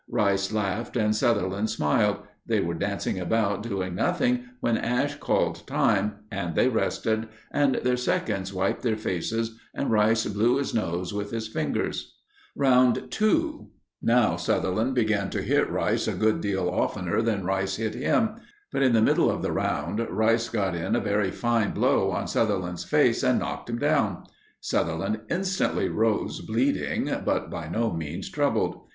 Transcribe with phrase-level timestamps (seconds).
[0.09, 2.23] Rice laughed and Sutherland smiled.
[2.47, 7.97] They were dancing about doing nothing when Ash called time, and they rested, and their
[7.97, 12.15] seconds wiped their faces and Rice blew his nose with his fingers.
[12.55, 13.69] Round 2.
[14.01, 18.37] Now Sutherland began to hit Rice a good deal oftener than Rice hit him.
[18.71, 22.27] But, in the middle of the round, Rice got in a very fine blow on
[22.27, 24.23] Sutherland's face and knocked him down.
[24.61, 28.81] Sutherland instantly rose bleeding, but by no means troubled.